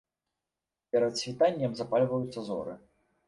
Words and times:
Перад 0.95 1.19
світаннем 1.21 1.75
запальваюцца 1.81 2.39
зоры. 2.51 2.73